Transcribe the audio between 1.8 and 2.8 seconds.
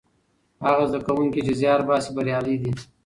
باسي بریالي دي.